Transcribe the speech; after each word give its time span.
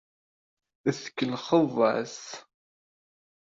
Tkellxeḍ-as. 0.83 2.17